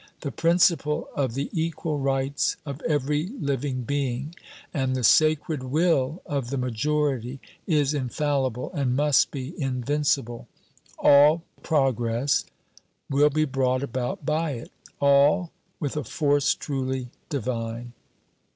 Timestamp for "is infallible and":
7.67-8.95